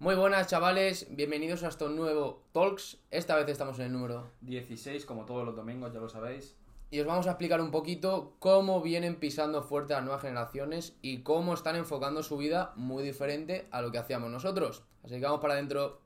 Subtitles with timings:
[0.00, 2.98] Muy buenas chavales, bienvenidos a estos nuevo Talks.
[3.10, 6.54] Esta vez estamos en el número 16, como todos los domingos, ya lo sabéis.
[6.88, 11.24] y os vamos a explicar un poquito cómo vienen pisando fuerte las nuevas generaciones y
[11.24, 14.84] cómo están enfocando su vida muy diferente a lo que hacíamos nosotros.
[15.02, 16.00] Así que vamos para adentro.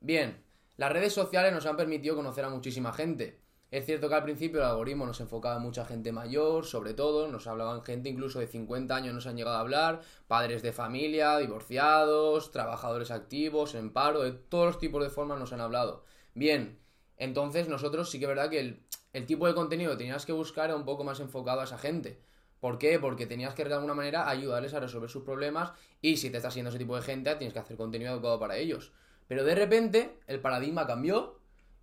[0.00, 0.42] Bien,
[0.78, 3.38] las redes sociales nos han permitido conocer a muchísima gente.
[3.70, 7.28] Es cierto que al principio el algoritmo nos enfocaba en mucha gente mayor, sobre todo,
[7.28, 11.36] nos hablaban gente incluso de 50 años, nos han llegado a hablar, padres de familia,
[11.36, 16.02] divorciados, trabajadores activos, en paro, de todos los tipos de formas nos han hablado.
[16.32, 16.78] Bien,
[17.18, 18.80] entonces nosotros sí que es verdad que
[19.12, 21.76] el, tipo de contenido que tenías que buscar era un poco más enfocado a esa
[21.76, 22.22] gente.
[22.60, 22.98] ¿Por qué?
[22.98, 26.54] Porque tenías que de alguna manera ayudarles a resolver sus problemas y si te estás
[26.54, 28.92] siendo ese tipo de gente tienes que hacer contenido adecuado para ellos.
[29.26, 31.37] Pero de repente el paradigma cambió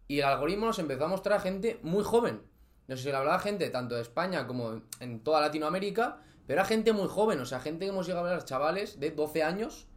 [0.07, 2.41] y el algoritmo nos empezó a mostrar gente muy joven.
[2.87, 6.65] No sé si le hablaba gente tanto de España como en toda Latinoamérica, pero era
[6.65, 9.87] gente muy joven, o sea, gente que hemos llegado a hablar chavales de 12 años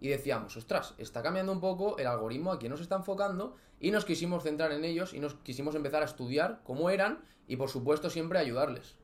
[0.00, 3.90] y decíamos, ostras, está cambiando un poco el algoritmo, a quién nos está enfocando y
[3.90, 7.68] nos quisimos centrar en ellos y nos quisimos empezar a estudiar cómo eran y por
[7.68, 8.96] supuesto siempre ayudarles.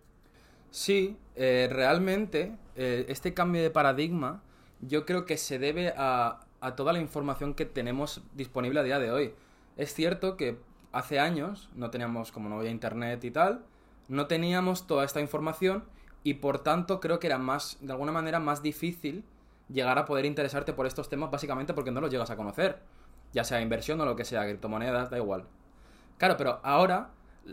[0.72, 4.42] Sí, eh, realmente eh, este cambio de paradigma
[4.80, 8.98] yo creo que se debe a, a toda la información que tenemos disponible a día
[8.98, 9.34] de hoy.
[9.80, 10.58] Es cierto que
[10.92, 13.64] hace años no teníamos, como no había internet y tal,
[14.08, 15.84] no teníamos toda esta información
[16.22, 19.24] y por tanto creo que era más, de alguna manera, más difícil
[19.70, 22.82] llegar a poder interesarte por estos temas básicamente porque no los llegas a conocer.
[23.32, 25.46] Ya sea inversión o lo que sea, criptomonedas, da igual.
[26.18, 27.12] Claro, pero ahora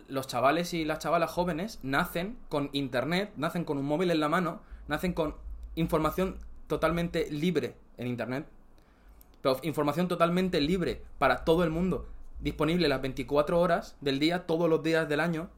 [0.10, 4.28] los chavales y las chavalas jóvenes nacen con internet, nacen con un móvil en la
[4.28, 5.38] mano, nacen con
[5.76, 8.46] información totalmente libre en internet.
[9.42, 12.06] Pero información totalmente libre para todo el mundo,
[12.40, 15.50] disponible las 24 horas del día, todos los días del año.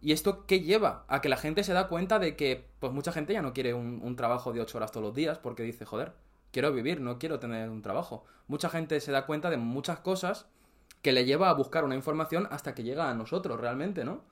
[0.00, 1.04] ¿Y esto qué lleva?
[1.08, 3.74] A que la gente se da cuenta de que, pues mucha gente ya no quiere
[3.74, 6.12] un, trabajo de 8 horas todos los días porque dice, joder,
[6.52, 8.24] quiero vivir, no quiero tener un trabajo.
[8.48, 10.46] Mucha gente se da cuenta de muchas cosas
[11.02, 14.22] que le lleva a buscar una información hasta que llega a nosotros realmente, ¿no?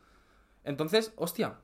[0.64, 1.56] Entonces, hostia,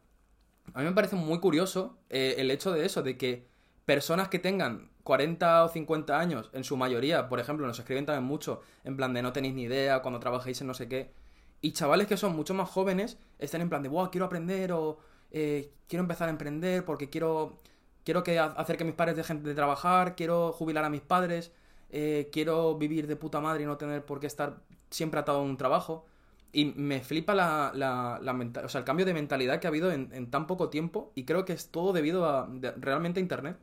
[0.72, 3.46] a mí me parece muy curioso eh, el hecho de eso, de que
[3.84, 8.24] personas que tengan 40 o 50 años, en su mayoría, por ejemplo, nos escriben también
[8.24, 11.12] mucho, en plan de no tenéis ni idea cuando trabajéis en no sé qué,
[11.60, 14.98] y chavales que son mucho más jóvenes están en plan de, wow, quiero aprender o
[15.30, 17.58] eh, quiero empezar a emprender porque quiero,
[18.04, 21.52] quiero que hacer que mis padres dejen de trabajar, quiero jubilar a mis padres,
[21.90, 24.58] eh, quiero vivir de puta madre y no tener por qué estar
[24.90, 26.04] siempre atado a un trabajo.
[26.52, 29.90] Y me flipa la, la, la o sea, el cambio de mentalidad que ha habido
[29.90, 33.56] en, tan poco tiempo y creo que es todo debido a realmente a Internet.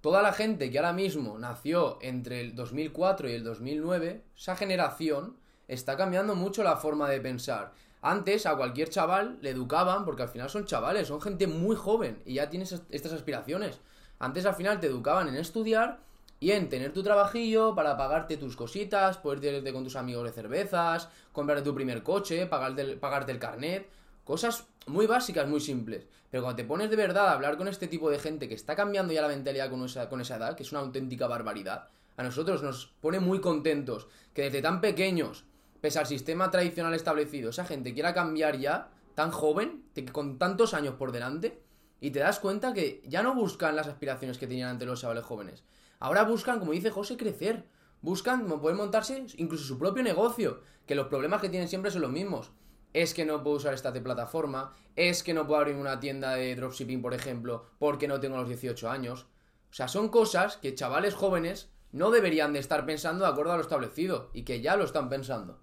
[0.00, 5.36] Toda la gente que ahora mismo nació entre el 2004 y el 2009, esa generación
[5.68, 7.72] está cambiando mucho la forma de pensar.
[8.00, 12.22] Antes a cualquier chaval le educaban, porque al final son chavales, son gente muy joven
[12.24, 13.78] y ya tienes est- estas aspiraciones.
[14.18, 16.00] Antes al final te educaban en estudiar
[16.40, 20.32] y en tener tu trabajillo para pagarte tus cositas, poder irte con tus amigos de
[20.32, 23.86] cervezas, comprarte tu primer coche, pagarte el carnet.
[24.24, 26.06] Cosas muy básicas, muy simples.
[26.30, 28.76] Pero cuando te pones de verdad a hablar con este tipo de gente que está
[28.76, 32.22] cambiando ya la mentalidad con esa, con esa edad, que es una auténtica barbaridad, a
[32.22, 35.44] nosotros nos pone muy contentos que desde tan pequeños,
[35.80, 40.94] pese al sistema tradicional establecido, esa gente quiera cambiar ya, tan joven, con tantos años
[40.94, 41.60] por delante,
[42.00, 45.24] y te das cuenta que ya no buscan las aspiraciones que tenían antes los chavales
[45.24, 45.62] jóvenes.
[45.98, 47.64] Ahora buscan, como dice José, crecer.
[48.00, 50.62] Buscan poder montarse incluso su propio negocio.
[50.86, 52.50] Que los problemas que tienen siempre son los mismos.
[52.92, 54.74] Es que no puedo usar esta plataforma.
[54.96, 58.48] Es que no puedo abrir una tienda de dropshipping, por ejemplo, porque no tengo los
[58.48, 59.26] 18 años.
[59.70, 63.56] O sea, son cosas que chavales jóvenes no deberían de estar pensando de acuerdo a
[63.56, 64.30] lo establecido.
[64.34, 65.60] Y que ya lo están pensando.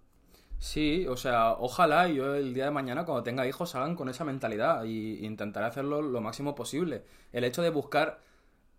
[0.59, 4.23] Sí, o sea, ojalá yo el día de mañana cuando tenga hijos hagan con esa
[4.23, 7.03] mentalidad y intentaré hacerlo lo máximo posible.
[7.31, 8.21] El hecho de buscar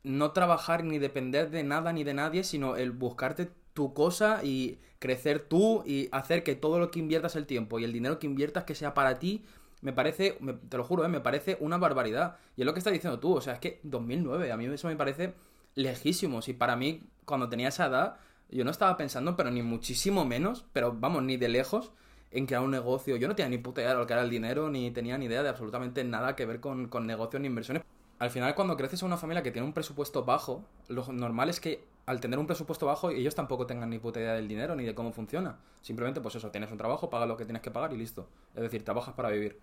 [0.02, 4.80] no trabajar ni depender de nada ni de nadie, sino el buscarte tu cosa y
[4.98, 8.26] crecer tú y hacer que todo lo que inviertas el tiempo y el dinero que
[8.26, 9.44] inviertas que sea para ti,
[9.82, 11.08] me parece, me- te lo juro, ¿eh?
[11.08, 12.38] me parece una barbaridad.
[12.56, 14.88] Y es lo que estás diciendo tú, o sea, es que 2009, a mí eso
[14.88, 15.34] me parece
[15.76, 16.40] lejísimo.
[16.44, 18.16] Y para mí, cuando tenía esa edad,
[18.50, 21.92] yo no estaba pensando, pero ni muchísimo menos, pero vamos, ni de lejos,
[22.32, 23.14] en crear un negocio.
[23.16, 25.26] Yo no tenía ni puta idea de lo que era el dinero, ni tenía ni
[25.26, 27.84] idea de absolutamente nada que ver con, con negocios ni inversiones.
[28.18, 31.60] Al final, cuando creces en una familia que tiene un presupuesto bajo, lo normal es
[31.60, 34.84] que al tener un presupuesto bajo, ellos tampoco tengan ni puta idea del dinero ni
[34.84, 35.58] de cómo funciona.
[35.82, 38.26] Simplemente, pues eso, tienes un trabajo, pagas lo que tienes que pagar y listo.
[38.54, 39.60] Es decir, trabajas para vivir.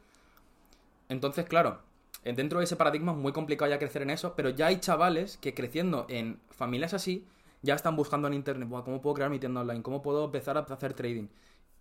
[1.09, 1.79] Entonces, claro,
[2.23, 4.79] eh, dentro de ese paradigma es muy complicado ya crecer en eso, pero ya hay
[4.79, 7.25] chavales que creciendo en familias así
[7.63, 9.81] ya están buscando en internet, "Buah, ¿cómo puedo crear mi tienda online?
[9.81, 11.29] ¿Cómo puedo empezar a hacer trading?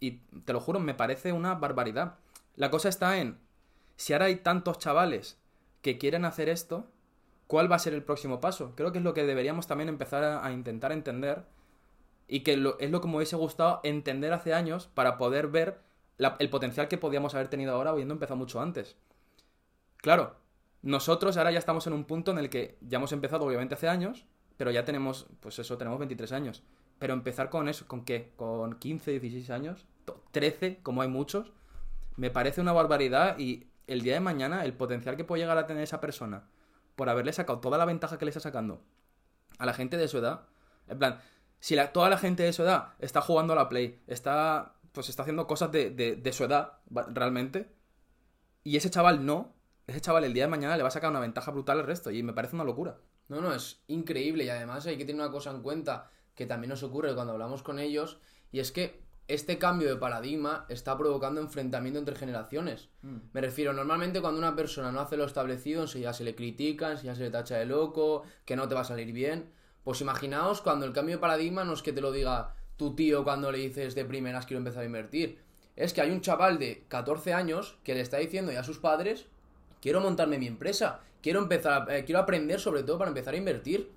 [0.00, 0.12] Y
[0.46, 2.14] te lo juro, me parece una barbaridad.
[2.56, 3.38] La cosa está en
[3.96, 5.38] si ahora hay tantos chavales
[5.82, 6.86] que quieren hacer esto,
[7.54, 8.72] ¿cuál va a ser el próximo paso?
[8.74, 11.44] Creo que es lo que deberíamos también empezar a, intentar entender
[12.26, 12.58] y que es
[12.90, 15.78] lo que me hubiese gustado entender hace años para poder ver
[16.40, 18.96] el potencial que podíamos haber tenido ahora habiendo empezado mucho antes.
[19.98, 20.34] Claro,
[20.82, 23.88] nosotros ahora ya estamos en un punto en el que ya hemos empezado obviamente hace
[23.88, 26.64] años, pero ya tenemos, pues eso, tenemos 23 años.
[26.98, 28.32] Pero empezar con eso, ¿con qué?
[28.34, 29.86] ¿Con 15, 16 años?
[30.06, 31.52] To- ¿13, como hay muchos?
[32.16, 35.68] Me parece una barbaridad y el día de mañana el potencial que puede llegar a
[35.68, 36.48] tener esa persona
[36.94, 38.82] por haberle sacado toda la ventaja que le está sacando
[39.58, 40.46] a la gente de su edad,
[40.88, 41.20] en plan,
[41.60, 45.22] si toda la gente de su edad está jugando a la Play, está, pues está
[45.22, 47.72] haciendo cosas de, de- su edad, realmente,
[48.62, 49.54] y ese chaval no,
[49.86, 52.10] ese chaval el día de mañana le va a sacar una ventaja brutal al resto,
[52.10, 52.98] y me parece una locura.
[53.28, 56.68] No, no, es increíble y además hay que tener una cosa en cuenta que también
[56.68, 58.18] nos ocurre cuando hablamos con ellos
[58.52, 62.88] y es que este cambio de paradigma está provocando enfrentamiento entre generaciones.
[63.32, 67.14] Me refiero, normalmente cuando una persona no hace lo establecido, enseguida se le critica, enseguida
[67.14, 69.50] se le tacha de loco, que no te va a salir bien.
[69.82, 73.24] Pues imaginaos cuando el cambio de paradigma no es que te lo diga tu tío
[73.24, 75.38] cuando le dices de primeras quiero empezar a invertir.
[75.76, 78.78] Es que hay un chaval de 14 años que le está diciendo ya a sus
[78.78, 79.26] padres
[79.84, 83.90] quiero montarme mi empresa, quiero empezar, eh, quiero aprender sobre todo para empezar a invertir.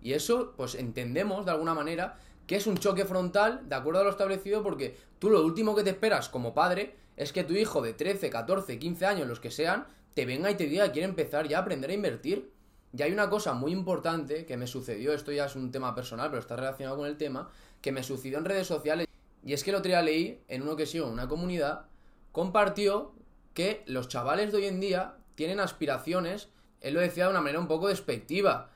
[0.00, 4.04] Y eso, pues entendemos de alguna manera que es un choque frontal de acuerdo a
[4.04, 7.80] lo establecido porque tú lo último que te esperas como padre es que tu hijo
[7.80, 11.08] de 13, 14, 15 años, los que sean, te venga y te diga que quiere
[11.08, 12.52] empezar ya a aprender a invertir.
[12.96, 16.30] Y hay una cosa muy importante que me sucedió, esto ya es un tema personal,
[16.30, 17.50] pero está relacionado con el tema,
[17.80, 19.08] que me sucedió en redes sociales.
[19.44, 21.86] Y es que el otro día leí en uno que sigo en una comunidad,
[22.30, 23.12] compartió
[23.52, 26.48] que los chavales de hoy en día tienen aspiraciones,
[26.80, 28.70] él lo decía de una manera un poco despectiva,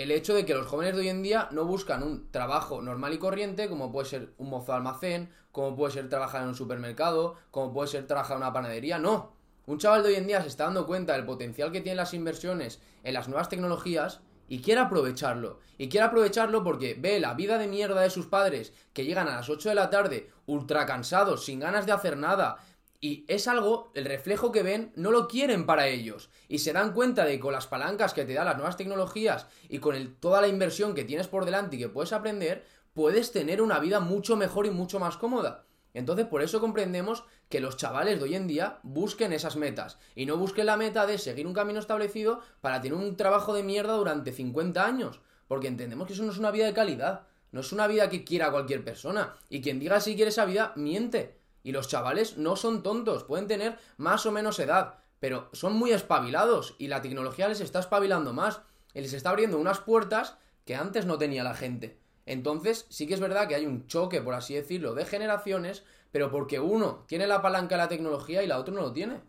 [0.00, 3.12] el hecho de que los jóvenes de hoy en día no buscan un trabajo normal
[3.12, 6.54] y corriente, como puede ser un mozo de almacén, como puede ser trabajar en un
[6.54, 9.36] supermercado, como puede ser trabajar en una panadería, no.
[9.66, 12.14] Un chaval de hoy en día se está dando cuenta del potencial que tienen las
[12.14, 15.60] inversiones en las nuevas tecnologías y quiere aprovecharlo.
[15.76, 19.36] Y quiere aprovecharlo porque ve la vida de mierda de sus padres que llegan a
[19.36, 22.56] las 8 de la tarde ultra cansados, sin ganas de hacer nada,
[23.00, 26.28] y es algo, el reflejo que ven, no lo quieren para ellos.
[26.48, 29.46] Y se dan cuenta de que con las palancas que te dan las nuevas tecnologías
[29.68, 33.32] y con el- toda la inversión que tienes por delante y que puedes aprender, puedes
[33.32, 35.64] tener una vida mucho mejor y mucho más cómoda.
[35.94, 40.26] Entonces, por eso comprendemos que los chavales de hoy en día busquen esas metas y
[40.26, 43.94] no busquen la meta de seguir un camino establecido para tener un trabajo de mierda
[43.94, 45.20] durante 50 años.
[45.48, 48.22] Porque entendemos que eso no es una vida de calidad, no es una vida que
[48.22, 49.34] quiera cualquier persona.
[49.48, 51.39] Y quien diga si quiere esa vida, miente.
[51.62, 55.92] Y los chavales no son tontos, pueden tener más o menos edad, pero son muy
[55.92, 58.62] espabilados y la tecnología les está espabilando más
[58.94, 61.98] y les está abriendo unas puertas que antes no tenía la gente.
[62.26, 66.30] Entonces, sí que es verdad que hay un choque, por así decirlo, de generaciones, pero
[66.30, 69.20] porque uno tiene la palanca de la tecnología y la otra no lo tiene.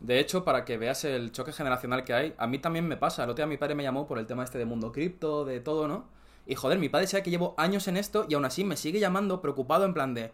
[0.00, 3.22] De hecho, para que veas el choque generacional que hay, a mí también me pasa.
[3.22, 5.60] El otro día mi padre me llamó por el tema este de mundo cripto, de
[5.60, 6.08] todo, ¿no?
[6.44, 8.98] Y joder, mi padre sabe que llevo años en esto y aún así me sigue
[8.98, 10.32] llamando preocupado en plan de...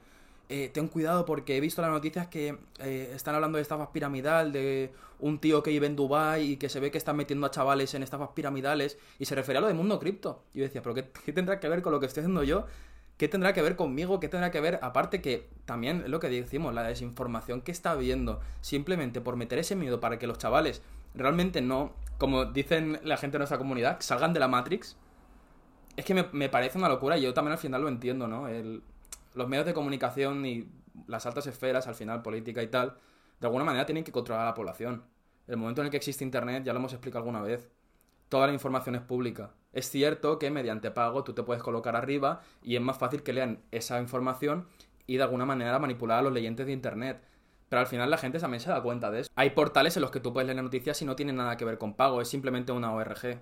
[0.50, 4.50] Eh, ten cuidado porque he visto las noticias que eh, están hablando de estafas piramidal,
[4.50, 7.50] de un tío que vive en Dubai y que se ve que están metiendo a
[7.50, 10.42] chavales en estafas piramidales y se refería a lo de mundo cripto.
[10.54, 12.64] Y yo decía, pero qué, qué tendrá que ver con lo que estoy haciendo yo?
[13.18, 14.20] ¿Qué tendrá que ver conmigo?
[14.20, 14.78] ¿Qué tendrá que ver?
[14.80, 19.58] Aparte que también es lo que decimos, la desinformación que está habiendo, simplemente por meter
[19.58, 20.82] ese miedo para que los chavales
[21.14, 24.96] realmente no, como dicen la gente de nuestra comunidad, salgan de la Matrix.
[25.96, 28.46] Es que me, me parece una locura y yo también al final lo entiendo, ¿no?
[28.46, 28.82] El,
[29.38, 30.68] los medios de comunicación y
[31.06, 32.96] las altas esferas, al final política y tal,
[33.40, 35.04] de alguna manera tienen que controlar a la población.
[35.46, 37.70] El momento en el que existe Internet, ya lo hemos explicado alguna vez,
[38.28, 39.54] toda la información es pública.
[39.72, 43.32] Es cierto que mediante pago tú te puedes colocar arriba y es más fácil que
[43.32, 44.66] lean esa información
[45.06, 47.22] y de alguna manera manipular a los leyentes de Internet.
[47.68, 49.30] Pero al final la gente también se da cuenta de eso.
[49.36, 51.78] Hay portales en los que tú puedes leer noticias y no tienen nada que ver
[51.78, 53.40] con pago, es simplemente una ORG.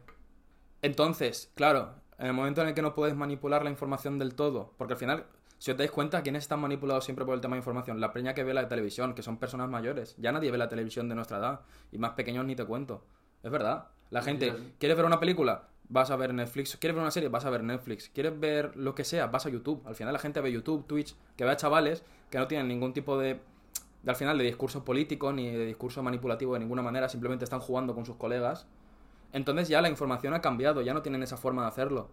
[0.83, 4.75] Entonces, claro, en el momento en el que no puedes manipular la información del todo,
[4.76, 5.26] porque al final,
[5.59, 8.01] si os dais cuenta, ¿quiénes están manipulados siempre por el tema de información?
[8.01, 10.15] La preña que ve la televisión, que son personas mayores.
[10.19, 11.61] Ya nadie ve la televisión de nuestra edad.
[11.93, 13.05] Y más pequeños ni te cuento.
[13.43, 13.89] Es verdad.
[14.11, 14.55] La gente.
[14.79, 15.69] ¿quieres ver una película?
[15.89, 16.77] Vas a ver Netflix.
[16.77, 17.29] ¿Quieres ver una serie?
[17.29, 18.11] Vas a ver Netflix.
[18.11, 19.29] ¿Quieres ver lo que sea?
[19.29, 19.83] Vas a YouTube.
[19.87, 22.93] Al final la gente ve YouTube, Twitch, que ve a chavales que no tienen ningún
[22.93, 23.41] tipo de,
[24.03, 27.09] de al final, de discurso político ni de discurso manipulativo de ninguna manera.
[27.09, 28.67] Simplemente están jugando con sus colegas.
[29.33, 32.09] Entonces ya la información ha cambiado, ya no tienen esa forma de hacerlo.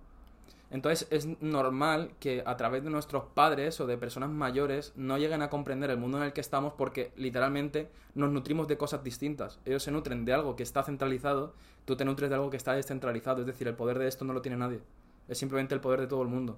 [0.74, 5.44] Entonces es normal que a través de nuestros padres o de personas mayores no lleguen
[5.44, 9.60] a comprender el mundo en el que estamos porque literalmente nos nutrimos de cosas distintas.
[9.66, 11.54] Ellos se nutren de algo que está centralizado,
[11.86, 14.34] tú te nutres de algo que está descentralizado, es decir, el poder de esto no
[14.34, 14.82] lo tiene nadie.
[15.28, 16.58] Es simplemente el poder de todo el mundo.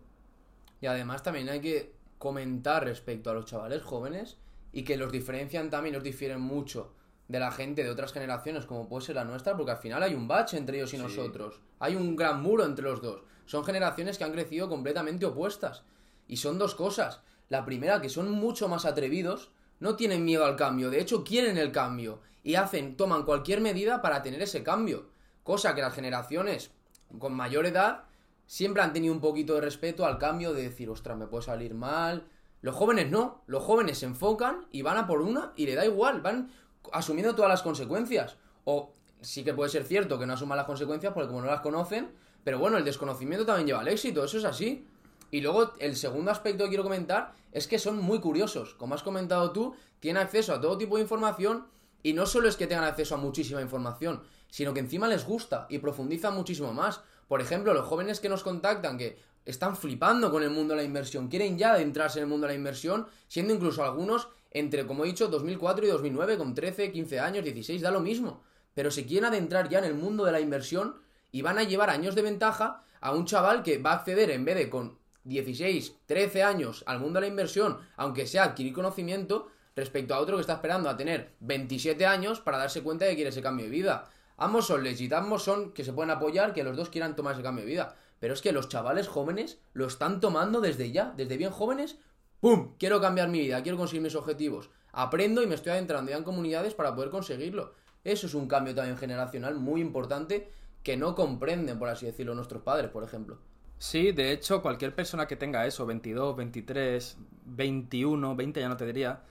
[0.79, 4.37] Y además también hay que comentar respecto a los chavales jóvenes
[4.71, 6.93] y que los diferencian también, los difieren mucho
[7.27, 10.13] de la gente de otras generaciones como puede ser la nuestra, porque al final hay
[10.13, 11.59] un bache entre ellos y nosotros.
[11.79, 13.23] Hay un gran muro entre los dos.
[13.45, 15.83] Son generaciones que han crecido completamente opuestas.
[16.27, 17.21] Y son dos cosas.
[17.49, 21.57] La primera, que son mucho más atrevidos, no tienen miedo al cambio, de hecho quieren
[21.57, 25.09] el cambio y hacen, toman cualquier medida para tener ese cambio.
[25.43, 26.71] Cosa que las generaciones
[27.19, 28.05] con mayor edad
[28.45, 31.73] siempre han tenido un poquito de respeto al cambio de decir, ostras, me puede salir
[31.73, 32.27] mal.
[32.61, 35.85] Los jóvenes no, los jóvenes se enfocan y van a por una y le da
[35.85, 36.51] igual, van
[36.93, 38.37] asumiendo todas las consecuencias.
[38.63, 41.61] O sí que puede ser cierto que no asuman las consecuencias porque como no las
[41.61, 42.11] conocen,
[42.43, 44.87] pero bueno, el desconocimiento también lleva al éxito, eso es así.
[45.31, 48.75] Y luego el segundo aspecto que quiero comentar es que son muy curiosos.
[48.75, 51.67] Como has comentado tú, tienen acceso a todo tipo de información
[52.03, 55.65] y no solo es que tengan acceso a muchísima información, sino que encima les gusta
[55.69, 57.01] y profundizan muchísimo más.
[57.27, 60.85] Por ejemplo, los jóvenes que nos contactan, que están flipando con el mundo de la
[60.85, 65.03] inversión, quieren ya adentrarse en el mundo de la inversión, siendo incluso algunos entre, como
[65.03, 68.41] he dicho, 2004 y 2009, con 13, 15 años, 16, da lo mismo.
[68.73, 70.95] Pero se quieren adentrar ya en el mundo de la inversión
[71.29, 74.45] y van a llevar años de ventaja a un chaval que va a acceder en
[74.45, 79.51] vez de con 16, 13 años al mundo de la inversión, aunque sea adquirir conocimiento,
[79.75, 83.15] respecto a otro que está esperando a tener 27 años para darse cuenta de que
[83.15, 84.09] quiere ese cambio de vida.
[84.37, 87.43] Ambos son legit, ambos son que se pueden apoyar, que los dos quieran tomar ese
[87.43, 87.97] cambio de vida.
[88.19, 91.97] Pero es que los chavales jóvenes lo están tomando desde ya, desde bien jóvenes.
[92.39, 92.73] ¡Pum!
[92.77, 94.69] Quiero cambiar mi vida, quiero conseguir mis objetivos.
[94.91, 97.73] Aprendo y me estoy adentrando ya en comunidades para poder conseguirlo.
[98.03, 100.51] Eso es un cambio también generacional muy importante
[100.83, 103.39] que no comprenden, por así decirlo, nuestros padres, por ejemplo.
[103.77, 108.85] Sí, de hecho, cualquier persona que tenga eso, 22, 23, 21, 20 ya no te
[108.85, 109.21] diría,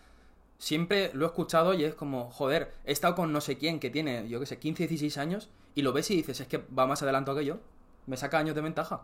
[0.59, 3.91] siempre lo he escuchado y es como, joder, he estado con no sé quién que
[3.91, 6.87] tiene, yo qué sé, 15, 16 años y lo ves y dices, es que va
[6.87, 7.59] más adelantado que yo,
[8.07, 9.03] me saca años de ventaja.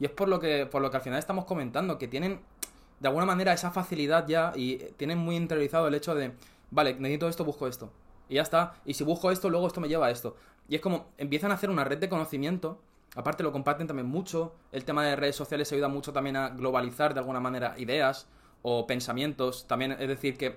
[0.00, 2.40] Y es por lo que, por lo que al final estamos comentando, que tienen
[3.02, 6.32] de alguna manera esa facilidad ya y tienen muy interiorizado el hecho de,
[6.70, 7.92] vale, necesito esto, busco esto.
[8.28, 8.74] Y ya está.
[8.84, 10.36] Y si busco esto, luego esto me lleva a esto.
[10.68, 12.80] Y es como, empiezan a hacer una red de conocimiento.
[13.14, 14.54] Aparte lo comparten también mucho.
[14.70, 18.28] El tema de redes sociales ayuda mucho también a globalizar de alguna manera ideas
[18.62, 19.66] o pensamientos.
[19.66, 20.56] También es decir, que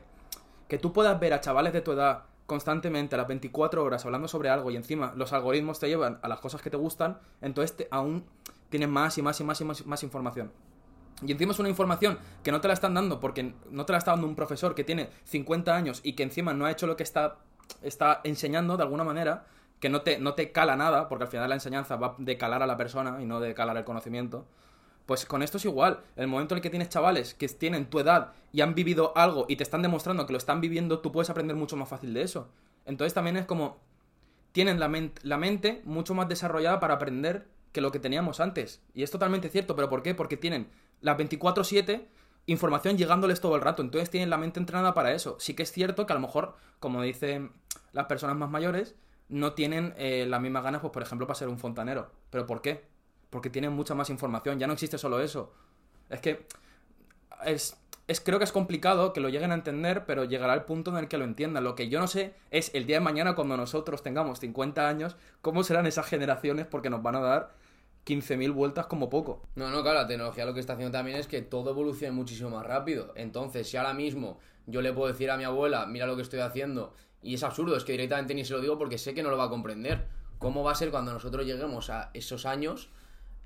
[0.67, 4.27] que tú puedas ver a chavales de tu edad constantemente a las 24 horas hablando
[4.27, 7.87] sobre algo y encima los algoritmos te llevan a las cosas que te gustan, entonces
[7.91, 8.25] aún
[8.69, 10.51] tienes más y más y más y más información.
[11.22, 14.00] Y encima es una información que no te la están dando porque no te la
[14.00, 16.98] está dando un profesor que tiene 50 años y que encima no ha hecho lo
[16.98, 17.38] que está,
[17.81, 19.45] está enseñando de alguna manera,
[19.79, 22.63] que no te, no te cala nada, porque al final la enseñanza va de calar
[22.63, 24.45] a la persona y no de calar el conocimiento.
[25.05, 26.00] Pues con esto es igual.
[26.15, 29.45] El momento en el que tienes chavales que tienen tu edad y han vivido algo
[29.48, 32.24] y te están demostrando que lo están viviendo, tú puedes aprender mucho más fácil de
[32.24, 32.50] eso.
[32.86, 33.77] Entonces también es como.
[34.51, 34.89] Tienen la,
[35.24, 38.81] la mente mucho más desarrollada para aprender que lo que teníamos antes.
[38.93, 40.15] Y es totalmente cierto, pero ¿por qué?
[40.15, 40.69] Porque tienen
[41.01, 42.07] las 24-7
[42.47, 43.81] información llegándoles todo el rato.
[43.81, 45.37] Entonces tienen la mente entrenada para eso.
[45.39, 47.51] Sí que es cierto que a lo mejor, como dicen
[47.91, 48.95] las personas más mayores,
[49.29, 52.11] no tienen eh, las mismas ganas, pues por ejemplo, para ser un fontanero.
[52.29, 52.95] ¿Pero por qué?
[53.35, 55.51] porque tienen mucha más información, ya no existe solo eso.
[56.09, 56.45] Es que
[57.45, 57.75] es,
[58.07, 60.97] es, creo que es complicado que lo lleguen a entender, pero llegará el punto en
[60.97, 61.65] el que lo entiendan.
[61.65, 65.17] Lo que yo no sé es el día de mañana, cuando nosotros tengamos 50 años,
[65.41, 67.53] cómo serán esas generaciones, porque nos van a dar
[68.05, 69.41] 15.000 vueltas como poco.
[69.55, 72.51] No, no, claro, la tecnología lo que está haciendo también es que todo evolucione muchísimo
[72.51, 73.13] más rápido.
[73.15, 76.39] Entonces, si ahora mismo yo le puedo decir a mi abuela, mira lo que estoy
[76.39, 79.29] haciendo, y es absurdo, es que directamente ni se lo digo porque sé que no
[79.31, 80.07] lo va a comprender.
[80.38, 82.89] ¿Cómo va a ser cuando nosotros lleguemos a esos años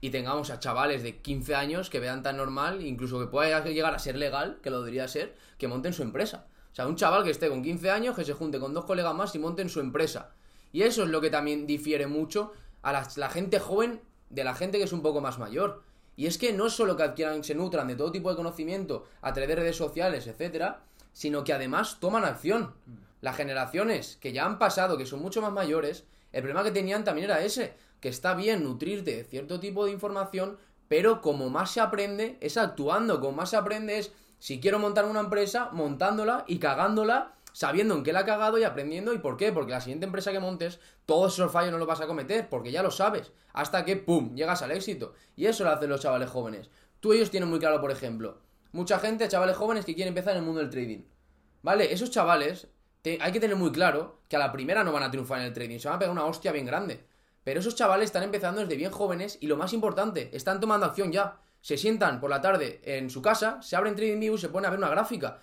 [0.01, 3.93] y tengamos a chavales de 15 años que vean tan normal, incluso que pueda llegar
[3.93, 6.47] a ser legal, que lo debería ser, que monten su empresa.
[6.71, 9.15] O sea, un chaval que esté con 15 años, que se junte con dos colegas
[9.15, 10.31] más y monten su empresa.
[10.71, 14.77] Y eso es lo que también difiere mucho a la, gente joven de la gente
[14.77, 15.83] que es un poco más mayor.
[16.15, 19.05] Y es que no es solo que adquieran, se nutran de todo tipo de conocimiento
[19.21, 20.81] a través de redes sociales, etcétera,
[21.13, 22.73] sino que además toman acción.
[23.21, 27.03] Las generaciones que ya han pasado, que son mucho más mayores, el problema que tenían
[27.03, 30.57] también era ese, que está bien nutrirte de cierto tipo de información,
[30.87, 35.05] pero como más se aprende es actuando, como más se aprende es si quiero montar
[35.05, 39.37] una empresa, montándola y cagándola, sabiendo en qué la ha cagado y aprendiendo y por
[39.37, 42.49] qué, porque la siguiente empresa que montes, todos esos fallos no los vas a cometer,
[42.49, 45.13] porque ya lo sabes, hasta que, ¡pum!, llegas al éxito.
[45.35, 46.69] Y eso lo hacen los chavales jóvenes.
[46.99, 48.41] Tú ellos tienen muy claro, por ejemplo,
[48.71, 51.03] mucha gente, chavales jóvenes que quieren empezar en el mundo del trading.
[51.61, 51.91] ¿Vale?
[51.93, 52.67] Esos chavales,
[53.03, 55.53] hay que tener muy claro que a la primera no van a triunfar en el
[55.53, 57.05] trading, se van a pegar una hostia bien grande.
[57.43, 61.11] Pero esos chavales están empezando desde bien jóvenes y lo más importante, están tomando acción
[61.11, 61.39] ya.
[61.61, 64.79] Se sientan por la tarde en su casa, se abren TradingView, se ponen a ver
[64.79, 65.39] una gráfica.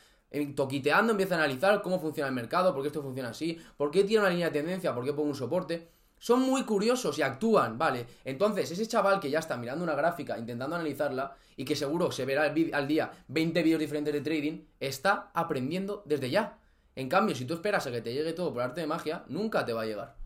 [0.54, 4.04] Toquiteando empiezan a analizar cómo funciona el mercado, por qué esto funciona así, por qué
[4.04, 5.88] tiene una línea de tendencia, por qué un soporte.
[6.18, 8.06] Son muy curiosos y actúan, ¿vale?
[8.24, 12.24] Entonces, ese chaval que ya está mirando una gráfica, intentando analizarla, y que seguro se
[12.24, 16.58] verá al día 20 vídeos diferentes de trading, está aprendiendo desde ya.
[16.94, 19.64] En cambio, si tú esperas a que te llegue todo por arte de magia, nunca
[19.64, 20.16] te va a llegar.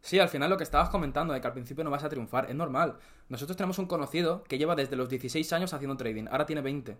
[0.00, 2.48] Sí, al final lo que estabas comentando de que al principio no vas a triunfar,
[2.48, 2.98] es normal.
[3.28, 6.96] Nosotros tenemos un conocido que lleva desde los 16 años haciendo trading, ahora tiene 20.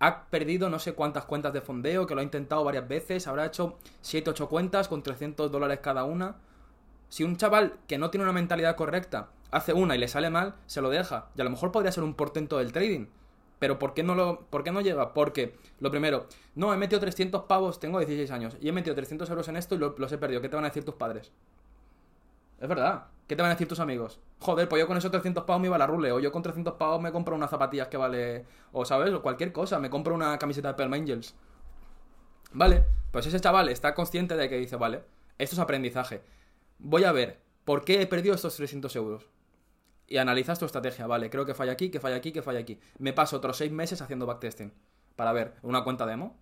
[0.00, 3.44] Ha perdido no sé cuántas cuentas de fondeo, que lo ha intentado varias veces, habrá
[3.44, 6.36] hecho 7, 8 cuentas con 300 dólares cada una.
[7.10, 10.54] Si un chaval que no tiene una mentalidad correcta hace una y le sale mal,
[10.64, 11.28] se lo deja.
[11.36, 13.08] Y a lo mejor podría ser un portento del trading.
[13.58, 15.12] Pero ¿por qué no lo por qué no llega?
[15.12, 19.28] Porque, lo primero, no, he metido 300 pavos, tengo 16 años, y he metido 300
[19.28, 20.40] euros en esto y los he perdido.
[20.40, 21.30] ¿Qué te van a decir tus padres?
[22.60, 23.06] Es verdad.
[23.26, 24.20] ¿Qué te van a decir tus amigos?
[24.40, 26.12] Joder, pues yo con esos 300 pavos me iba a la rule.
[26.12, 28.44] O yo con 300 pavos me compro unas zapatillas que vale...
[28.72, 29.12] O, ¿sabes?
[29.14, 29.78] O cualquier cosa.
[29.78, 31.34] Me compro una camiseta de Pearl Angels.
[32.52, 32.84] Vale.
[33.10, 35.02] Pues ese chaval está consciente de que dice, vale,
[35.38, 36.22] esto es aprendizaje.
[36.78, 39.26] Voy a ver, ¿por qué he perdido estos 300 euros?
[40.06, 41.06] Y analizas tu estrategia.
[41.06, 42.78] Vale, creo que falla aquí, que falla aquí, que falla aquí.
[42.98, 44.72] Me paso otros 6 meses haciendo backtesting.
[45.16, 46.36] Para ver, una cuenta demo.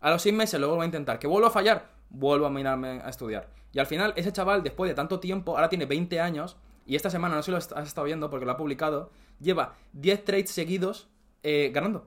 [0.00, 1.18] A los 6 meses lo vuelvo a intentar.
[1.18, 1.90] ¿Que vuelvo a fallar?
[2.10, 3.48] Vuelvo a mirarme a estudiar.
[3.72, 7.10] Y al final, ese chaval, después de tanto tiempo, ahora tiene 20 años, y esta
[7.10, 10.50] semana, no sé si lo has estado viendo porque lo ha publicado, lleva 10 trades
[10.50, 11.08] seguidos
[11.42, 12.06] eh, ganando.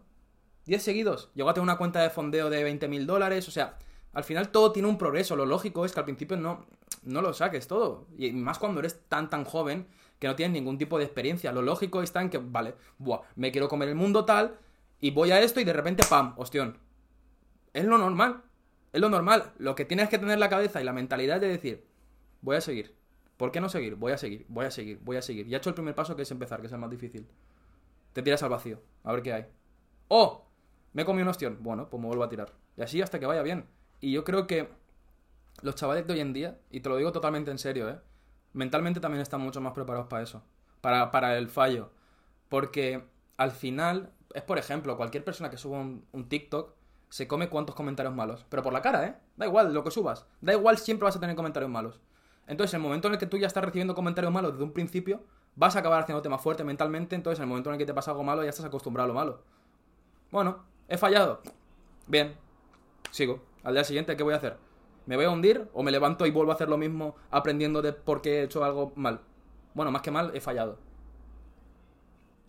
[0.65, 1.29] 10 seguidos.
[1.35, 3.77] Llegó a tener una cuenta de fondeo de 20 mil dólares, o sea,
[4.13, 5.35] al final todo tiene un progreso.
[5.35, 6.65] Lo lógico es que al principio no,
[7.03, 8.07] no lo saques todo.
[8.17, 9.87] Y más cuando eres tan, tan joven
[10.19, 11.51] que no tienes ningún tipo de experiencia.
[11.51, 14.57] Lo lógico está en que, vale, buah, me quiero comer el mundo tal,
[14.99, 16.33] y voy a esto y de repente, ¡pam!
[16.37, 16.77] Ostión.
[17.73, 18.43] Es lo normal.
[18.93, 19.53] Es lo normal.
[19.57, 21.85] Lo que tienes que tener la cabeza y la mentalidad de decir,
[22.41, 22.95] voy a seguir.
[23.37, 23.95] ¿Por qué no seguir?
[23.95, 25.47] Voy a seguir, voy a seguir, voy a seguir.
[25.47, 27.27] Y ha hecho el primer paso que es empezar, que es el más difícil.
[28.13, 29.45] Te tiras al vacío, a ver qué hay.
[30.09, 30.45] ¡Oh!
[30.93, 31.57] Me he comido un ostión.
[31.61, 32.53] Bueno, pues me vuelvo a tirar.
[32.77, 33.65] Y así hasta que vaya bien.
[34.01, 34.69] Y yo creo que
[35.61, 37.99] los chavales de hoy en día, y te lo digo totalmente en serio, ¿eh?
[38.53, 40.43] Mentalmente también están mucho más preparados para eso.
[40.81, 41.91] Para, para el fallo.
[42.49, 43.05] Porque
[43.37, 46.75] al final, es por ejemplo, cualquier persona que suba un TikTok
[47.11, 48.45] se come cuantos comentarios malos.
[48.47, 49.15] Pero por la cara, ¿eh?
[49.35, 50.25] Da igual lo que subas.
[50.39, 51.99] Da igual, siempre vas a tener comentarios malos.
[52.47, 54.71] Entonces, en el momento en el que tú ya estás recibiendo comentarios malos desde un
[54.71, 55.21] principio,
[55.55, 57.17] vas a acabar haciéndote más fuerte mentalmente.
[57.17, 59.07] Entonces, en el momento en el que te pasa algo malo, ya estás acostumbrado a
[59.09, 59.41] lo malo.
[60.31, 61.41] Bueno, he fallado.
[62.07, 62.33] Bien,
[63.11, 63.41] sigo.
[63.63, 64.57] Al día siguiente, ¿qué voy a hacer?
[65.05, 67.91] ¿Me voy a hundir o me levanto y vuelvo a hacer lo mismo aprendiendo de
[67.91, 69.19] por qué he hecho algo mal?
[69.73, 70.77] Bueno, más que mal, he fallado.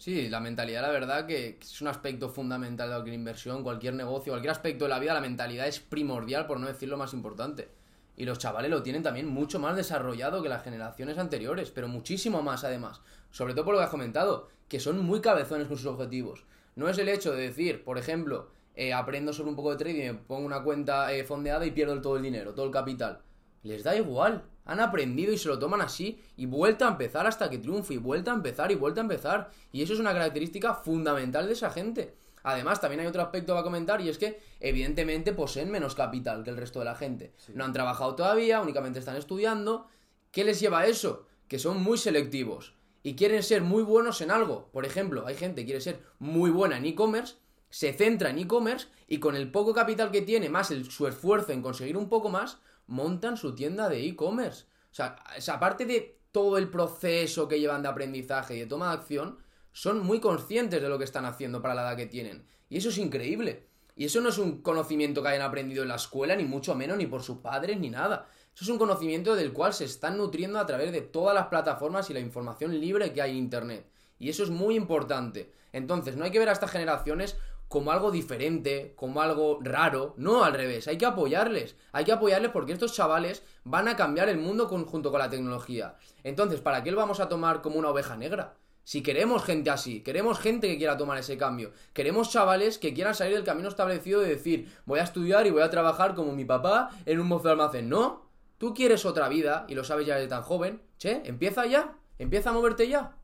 [0.02, 4.32] Sí, la mentalidad, la verdad, que es un aspecto fundamental de cualquier inversión, cualquier negocio,
[4.32, 7.68] cualquier aspecto de la vida, la mentalidad es primordial, por no decir lo más importante.
[8.16, 12.42] Y los chavales lo tienen también mucho más desarrollado que las generaciones anteriores, pero muchísimo
[12.42, 13.00] más además.
[13.30, 16.46] Sobre todo por lo que has comentado, que son muy cabezones con sus objetivos.
[16.74, 20.16] No es el hecho de decir, por ejemplo, eh, aprendo sobre un poco de trading,
[20.26, 23.20] pongo una cuenta eh, fondeada y pierdo todo el dinero, todo el capital.
[23.62, 24.44] Les da igual.
[24.64, 27.98] Han aprendido y se lo toman así y vuelta a empezar hasta que triunfe y
[27.98, 29.50] vuelta a empezar y vuelta a empezar.
[29.72, 32.14] Y eso es una característica fundamental de esa gente.
[32.44, 36.50] Además, también hay otro aspecto a comentar y es que evidentemente poseen menos capital que
[36.50, 37.32] el resto de la gente.
[37.54, 39.86] No han trabajado todavía, únicamente están estudiando.
[40.30, 41.26] ¿Qué les lleva a eso?
[41.48, 44.68] Que son muy selectivos y quieren ser muy buenos en algo.
[44.72, 47.36] Por ejemplo, hay gente que quiere ser muy buena en e-commerce,
[47.70, 51.52] se centra en e-commerce y con el poco capital que tiene, más el, su esfuerzo
[51.52, 54.64] en conseguir un poco más, montan su tienda de e-commerce.
[54.90, 55.16] O sea,
[55.48, 59.38] aparte de todo el proceso que llevan de aprendizaje y de toma de acción,
[59.72, 62.46] son muy conscientes de lo que están haciendo para la edad que tienen.
[62.68, 63.66] Y eso es increíble.
[63.94, 66.96] Y eso no es un conocimiento que hayan aprendido en la escuela, ni mucho menos,
[66.96, 68.26] ni por sus padres, ni nada.
[68.54, 72.08] Eso es un conocimiento del cual se están nutriendo a través de todas las plataformas
[72.08, 73.86] y la información libre que hay en Internet.
[74.18, 75.52] Y eso es muy importante.
[75.72, 77.36] Entonces, no hay que ver a estas generaciones
[77.72, 80.12] como algo diferente, como algo raro.
[80.18, 81.74] No, al revés, hay que apoyarles.
[81.92, 85.96] Hay que apoyarles porque estos chavales van a cambiar el mundo junto con la tecnología.
[86.22, 88.56] Entonces, ¿para qué lo vamos a tomar como una oveja negra?
[88.84, 93.14] Si queremos gente así, queremos gente que quiera tomar ese cambio, queremos chavales que quieran
[93.14, 96.44] salir del camino establecido de decir, voy a estudiar y voy a trabajar como mi
[96.44, 97.88] papá en un mozo de almacén.
[97.88, 98.26] No,
[98.58, 100.82] tú quieres otra vida y lo sabes ya desde tan joven.
[100.98, 103.16] Che, empieza ya, empieza a moverte ya.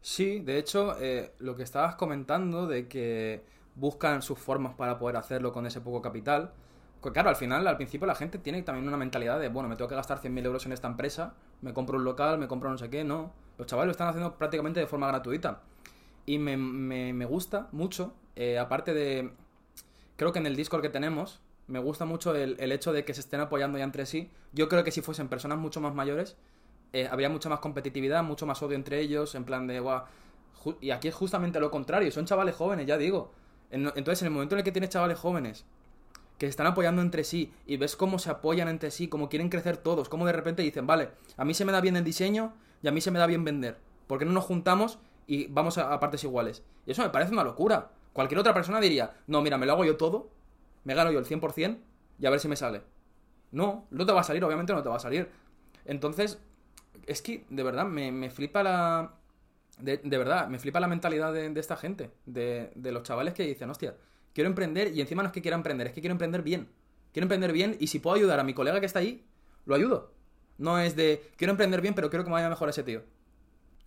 [0.00, 3.44] Sí, de hecho, eh, lo que estabas comentando de que
[3.76, 6.52] buscan sus formas para poder hacerlo con ese poco capital.
[7.00, 9.76] Pues claro, al final, al principio la gente tiene también una mentalidad de, bueno, me
[9.76, 12.78] tengo que gastar 100.000 euros en esta empresa, me compro un local, me compro no
[12.78, 13.32] sé qué, no.
[13.58, 15.60] Los chavales lo están haciendo prácticamente de forma gratuita.
[16.24, 19.30] Y me, me, gusta mucho, eh, aparte de,
[20.16, 23.20] creo que en el Discord que tenemos, me gusta mucho el, hecho de que se
[23.20, 24.30] estén apoyando ya entre sí.
[24.52, 26.36] Yo creo que si fuesen personas mucho más mayores,
[26.92, 30.04] eh, habría mucha más competitividad, mucho más odio entre ellos, en plan de, guau.
[30.80, 33.32] Y aquí es justamente lo contrario, son chavales jóvenes, ya digo
[33.70, 35.64] entonces, en el momento en el que tienes chavales jóvenes
[36.38, 39.48] que se están apoyando entre sí y ves cómo se apoyan entre sí, cómo quieren
[39.48, 42.52] crecer todos, cómo de repente dicen, vale, a mí se me da bien el diseño
[42.82, 43.78] y a mí se me da bien vender.
[44.06, 46.62] ¿Por qué no nos juntamos y vamos a, partes iguales?
[46.86, 47.90] Y eso me parece una locura.
[48.12, 50.30] Cualquier otra persona diría, no, mira, me lo hago yo todo,
[50.84, 51.78] me gano yo el 100%
[52.18, 52.82] y a ver si me sale.
[53.52, 55.30] No, no te va a salir, obviamente no te va a salir.
[55.84, 56.38] Entonces,
[57.06, 59.14] es que de verdad me, me flipa la.
[59.78, 63.34] De, de verdad, me flipa la mentalidad de, de esta gente, de, de los chavales
[63.34, 63.94] que dicen, hostia,
[64.32, 66.68] quiero emprender y encima no es que quiera emprender, es que quiero emprender bien.
[67.12, 69.26] Quiero emprender bien y si puedo ayudar a mi colega que está ahí,
[69.64, 70.12] lo ayudo.
[70.58, 73.02] No es de, quiero emprender bien, pero quiero que me vaya mejor ese tío.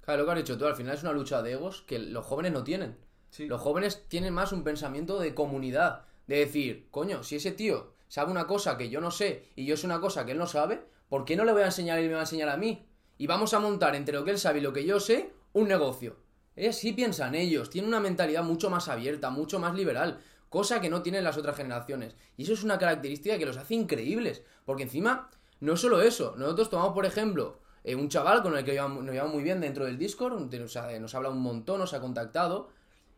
[0.02, 2.26] Claro, lo que has dicho tú, al final es una lucha de egos que los
[2.26, 2.98] jóvenes no tienen.
[3.38, 8.32] Los jóvenes tienen más un pensamiento de comunidad, de decir, coño, si ese tío sabe
[8.32, 10.82] una cosa que yo no sé y yo sé una cosa que él no sabe,
[11.10, 12.88] ¿por qué no le voy a enseñar y me va a enseñar a mí?
[13.20, 15.68] Y vamos a montar entre lo que él sabe y lo que yo sé un
[15.68, 16.18] negocio.
[16.56, 20.90] Ellos sí piensan ellos, tienen una mentalidad mucho más abierta, mucho más liberal, cosa que
[20.90, 22.16] no tienen las otras generaciones.
[22.38, 26.36] Y eso es una característica que los hace increíbles, porque encima, no es solo eso,
[26.38, 29.86] nosotros tomamos, por ejemplo, eh, un chaval con el que nos llevamos muy bien dentro
[29.86, 32.70] del Discord, nos, nos habla un montón, nos ha contactado,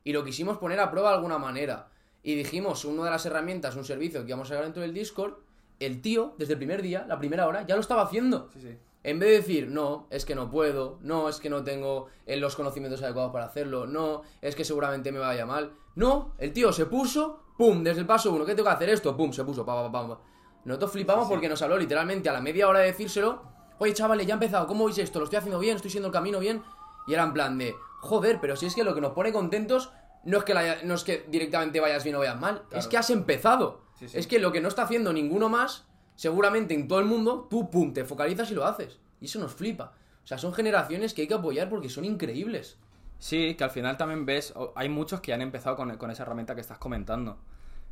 [0.03, 1.89] y lo quisimos poner a prueba de alguna manera.
[2.23, 5.35] Y dijimos, una de las herramientas, un servicio que íbamos a sacar dentro del Discord,
[5.79, 8.49] el tío, desde el primer día, la primera hora, ya lo estaba haciendo.
[8.53, 8.77] Sí, sí.
[9.03, 12.37] En vez de decir, no, es que no puedo, no, es que no tengo eh,
[12.37, 15.73] los conocimientos adecuados para hacerlo, no, es que seguramente me vaya mal.
[15.95, 19.17] No, el tío se puso, pum, desde el paso uno, ¿qué tengo que hacer esto?
[19.17, 20.21] Pum, se puso, pa, pa, pa, pa.
[20.65, 21.33] Nosotros flipamos Sí, sí.
[21.33, 23.41] porque nos habló literalmente a la media hora de decírselo.
[23.79, 25.17] Oye, chavales, ya he empezado, ¿cómo veis esto?
[25.17, 25.75] ¿Lo estoy haciendo bien?
[25.77, 26.61] ¿Estoy siendo el camino bien?
[27.07, 29.91] Y era en plan de, joder, pero si es que lo que nos pone contentos
[30.23, 32.77] no es que, la- no es que directamente vayas bien o vayas mal, Claro.
[32.77, 33.81] es que has empezado.
[33.95, 34.05] Sí.
[34.13, 37.69] Es que lo que no está haciendo ninguno más, seguramente en todo el mundo, tú,
[37.69, 38.99] pum, te focalizas y lo haces.
[39.19, 39.93] Y eso nos flipa.
[40.23, 42.77] O sea, son generaciones que hay que apoyar porque son increíbles.
[43.19, 46.55] Sí, que al final también ves, hay muchos que han empezado con, con esa herramienta
[46.55, 47.37] que estás comentando.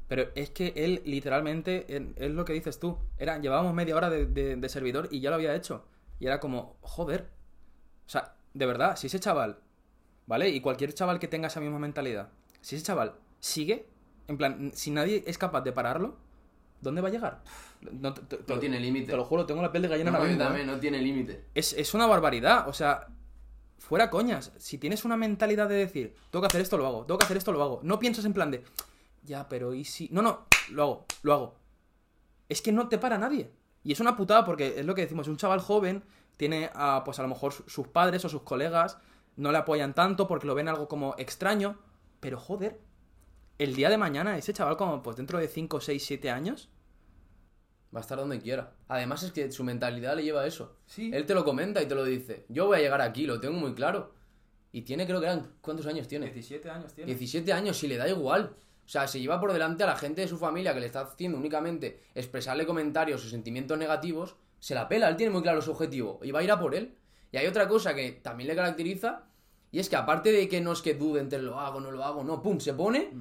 [0.07, 4.09] Pero es que él literalmente, en- es lo que dices tú, era, llevábamos media hora
[4.09, 5.85] de, de- de servidor y ya lo había hecho.
[6.19, 7.29] Y era como, joder.
[8.07, 9.59] O sea, de verdad, si ese chaval,
[10.27, 10.49] ¿vale?
[10.49, 12.29] Y cualquier chaval que tenga esa misma mentalidad,
[12.61, 13.87] si ese chaval sigue,
[14.27, 16.17] en plan, si nadie es capaz de pararlo,
[16.81, 17.43] ¿dónde va a llegar?
[17.81, 19.11] No, te- te- No tiene límite.
[19.11, 20.35] Te lo juro, tengo la piel de gallina No, ¿eh?
[20.35, 21.45] también, no tiene límite.
[21.55, 22.67] es, es una barbaridad.
[22.67, 23.07] O sea,
[23.77, 24.51] fuera coñas.
[24.57, 27.37] Si tienes una mentalidad de decir, tengo que hacer esto, lo hago, tengo que hacer
[27.37, 27.79] esto, lo hago.
[27.83, 28.63] No piensas en plan de,
[29.23, 30.09] ya, pero ¿y si...?
[30.11, 31.55] No, no, lo hago, lo hago.
[32.49, 33.49] Es que no te para nadie.
[33.83, 36.03] Y es una putada porque es lo que decimos, un chaval joven
[36.35, 38.97] tiene a, pues a lo mejor su- sus padres o sus colegas
[39.37, 41.77] no le apoyan tanto porque lo ven algo como extraño.
[42.19, 42.79] Pero joder,
[43.57, 46.69] el día de mañana ese chaval como pues dentro de 5, 6, 7 años...
[47.93, 48.71] Va a estar donde quiera.
[48.87, 50.75] Además es que su mentalidad le lleva a eso.
[50.85, 51.11] Sí.
[51.13, 52.45] Él te lo comenta y te lo dice.
[52.49, 54.13] Yo voy a llegar aquí, lo tengo muy claro.
[54.71, 56.27] Y tiene, creo que eran, ¿cuántos años tiene?
[56.27, 57.07] 17 años tiene.
[57.07, 58.55] 17 años y le da igual.
[58.85, 61.01] O sea, se lleva por delante a la gente de su familia que le está
[61.01, 64.35] haciendo únicamente expresarle comentarios o sentimientos negativos.
[64.59, 66.75] Se la pela, él tiene muy claro su objetivo y va a ir a por
[66.75, 66.95] él.
[67.31, 69.25] Y hay otra cosa que también le caracteriza
[69.71, 72.03] y es que aparte de que no es que dude entre lo hago, no lo
[72.03, 73.11] hago, no, pum, se pone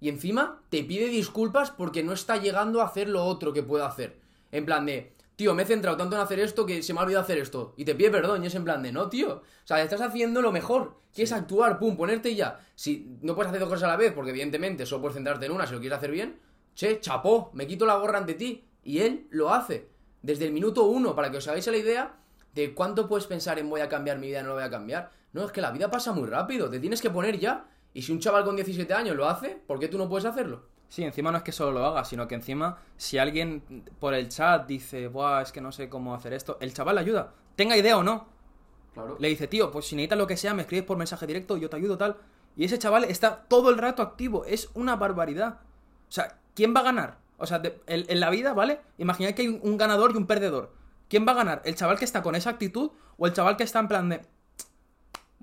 [0.00, 3.84] y encima te pide disculpas porque no está llegando a hacer lo otro que puede
[3.84, 4.18] hacer.
[4.52, 7.02] En plan de, tío, me he centrado tanto en hacer esto que se me ha
[7.02, 7.74] olvidado hacer esto.
[7.76, 9.36] Y te pide perdón y es en plan de, no, tío.
[9.36, 10.96] O sea, estás haciendo lo mejor.
[11.14, 12.60] Quieres actuar, pum, ponerte y ya.
[12.74, 15.52] Si no puedes hacer dos cosas a la vez, porque evidentemente solo puedes centrarte en
[15.52, 16.38] una si lo quieres hacer bien,
[16.74, 18.68] che, chapó, me quito la gorra ante ti.
[18.82, 19.88] Y él lo hace.
[20.22, 22.16] Desde el minuto uno, para que os hagáis la idea
[22.54, 25.10] de cuánto puedes pensar en voy a cambiar mi vida, no lo voy a cambiar.
[25.32, 27.66] No, es que la vida pasa muy rápido, te tienes que poner ya.
[27.96, 30.64] Y si un chaval con 17 años lo hace, ¿por qué tú no puedes hacerlo?
[30.88, 33.62] Sí, encima no es que solo lo haga, sino que encima, si alguien
[33.98, 37.00] por el chat dice, Buah, es que no sé cómo hacer esto, el chaval le
[37.00, 37.32] ayuda.
[37.56, 38.28] Tenga idea o no.
[38.92, 39.16] Claro.
[39.18, 41.70] Le dice, tío, pues si necesitas lo que sea, me escribes por mensaje directo, yo
[41.70, 42.18] te ayudo, tal.
[42.54, 44.44] Y ese chaval está todo el rato activo.
[44.44, 45.60] Es una barbaridad.
[46.08, 47.18] O sea, ¿quién va a ganar?
[47.38, 48.80] O sea, de- en, en la vida, ¿vale?
[48.98, 50.70] Imaginad que hay un, un ganador y un perdedor.
[51.08, 51.62] ¿Quién va a ganar?
[51.64, 54.20] ¿El chaval que está con esa actitud o el chaval que está en plan de...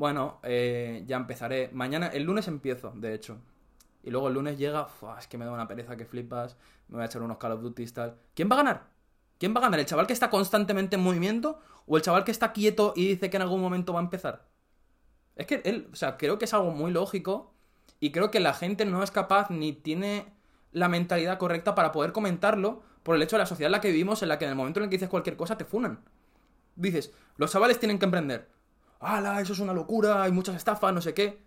[0.04, 1.70] Bueno, eh, ya empezaré.
[1.72, 3.38] Mañana, el lunes empiezo, de hecho.
[4.04, 6.58] Y luego el lunes llega, "Fua, es que me da una pereza que flipas,
[6.90, 8.18] me voy a echar unos Call of Duty y tal.
[8.34, 8.88] ¿Quién va a ganar?
[9.40, 9.80] ¿Quién va a ganar?
[9.80, 13.30] ¿El chaval que está constantemente en movimiento o el chaval que está quieto y dice
[13.30, 14.50] que en algún momento va a empezar?
[15.38, 17.54] Es que él, o sea, creo que es algo muy lógico
[18.02, 20.26] y creo que la gente no es capaz ni tiene
[20.74, 23.92] la mentalidad correcta para poder comentarlo por el hecho de la sociedad en la que
[23.92, 26.02] vivimos, en la que en el momento en el que dices cualquier cosa te funan.
[26.76, 28.50] Dices, los chavales tienen que emprender.
[29.04, 29.42] ¡Hala!
[29.42, 31.42] Eso es una locura, hay muchas estafas, no sé qué.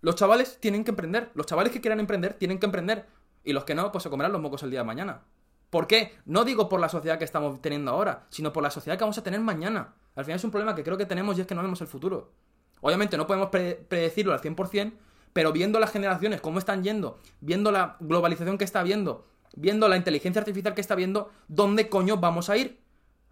[0.00, 1.30] Los chavales tienen que emprender.
[1.34, 3.06] Los chavales que quieran emprender tienen que emprender.
[3.44, 5.22] Y los que no, pues se comerán los mocos el día de mañana.
[5.70, 6.12] ¿Por qué?
[6.24, 9.18] No digo por la sociedad que estamos teniendo ahora, sino por la sociedad que vamos
[9.18, 9.94] a tener mañana.
[10.14, 11.86] Al final es un problema que creo que tenemos y es que no vemos el
[11.86, 12.32] futuro.
[12.80, 14.92] Obviamente no podemos pre- predecirlo al 100%,
[15.32, 19.24] pero viendo las generaciones, cómo están yendo, viendo la globalización que está habiendo,
[19.54, 22.80] viendo la inteligencia artificial que está viendo, ¿dónde coño vamos a ir?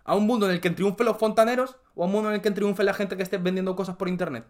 [0.04, 2.42] ¿A un mundo en el que triunfen los fontaneros o a un mundo en el
[2.42, 4.46] que triunfe la gente que esté vendiendo cosas por internet?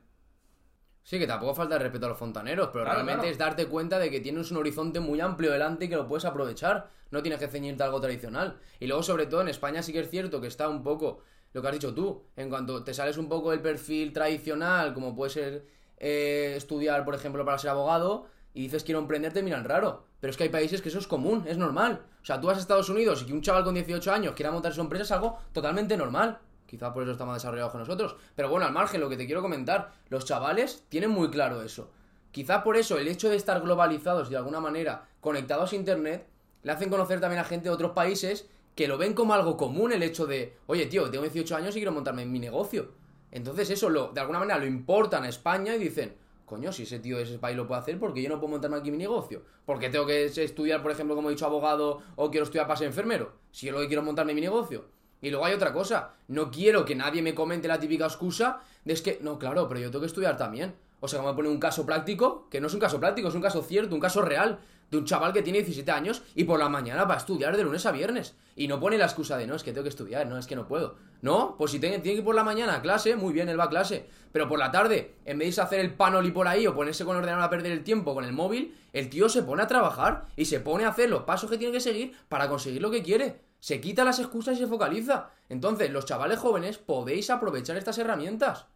[1.02, 3.32] Sí, que tampoco falta el respeto a los fontaneros, pero Claro, realmente claro.
[3.32, 6.24] es darte cuenta de que tienes un horizonte muy amplio delante y que lo puedes
[6.24, 6.88] aprovechar.
[7.10, 8.58] No tienes que ceñirte a algo tradicional.
[8.80, 11.20] Y luego, sobre todo, en España sí que es cierto que está un poco
[11.52, 12.24] lo que has dicho tú.
[12.36, 15.66] En cuanto te sales un poco del perfil tradicional, como puede ser
[15.98, 20.04] eh, estudiar, por ejemplo, para ser abogado, y dices quiero emprender, te miran raro.
[20.20, 22.00] Pero es que hay países que eso es común, es normal.
[22.22, 24.52] O sea, tú vas a Estados Unidos y que un chaval con 18 años quiera
[24.52, 26.38] montar su empresa es algo totalmente normal.
[26.66, 28.16] Quizá por eso está más desarrollado que nosotros.
[28.34, 31.90] Pero bueno, al margen, lo que te quiero comentar, los chavales tienen muy claro eso.
[32.30, 36.26] Quizá por eso el hecho de estar globalizados de alguna manera conectados a Internet
[36.62, 39.92] le hacen conocer también a gente de otros países que lo ven como algo común
[39.92, 42.92] el hecho de, oye tío, tengo 18 años y quiero montarme en mi negocio.
[43.30, 46.98] Entonces eso lo, de alguna manera lo importan a España y dicen, coño, si ese
[46.98, 48.98] tío de ese país lo puede hacer, ¿por qué yo no puedo montarme aquí mi
[48.98, 49.42] negocio?
[49.64, 52.88] Porque tengo que estudiar, por ejemplo, como he dicho, abogado o quiero estudiar para ser
[52.88, 53.32] enfermero.
[53.50, 54.86] Si yo lo que quiero es montarme mi negocio.
[55.20, 58.92] Y luego hay otra cosa, no quiero que nadie me comente la típica excusa de
[58.92, 60.74] es que, no, claro, pero yo tengo que estudiar también.
[61.00, 63.34] O sea, como me pone un caso práctico, que no es un caso práctico, es
[63.34, 66.58] un caso cierto, un caso real, de un chaval que tiene 17 años y por
[66.58, 68.36] la mañana va a estudiar de lunes a viernes.
[68.56, 70.54] Y no pone la excusa de, no, es que tengo que estudiar, no, es que
[70.54, 70.96] no puedo.
[71.22, 73.58] No, pues si tiene, tiene que ir por la mañana a clase, muy bien, él
[73.58, 74.06] va a clase.
[74.30, 77.16] Pero por la tarde, en vez de hacer el panoli por ahí o ponerse con
[77.16, 80.44] ordenador a perder el tiempo con el móvil, el tío se pone a trabajar y
[80.44, 83.40] se pone a hacer los pasos que tiene que seguir para conseguir lo que quiere.
[83.60, 85.30] Se quita las excusas y se focaliza.
[85.48, 88.66] Entonces, los chavales jóvenes podéis aprovechar estas herramientas.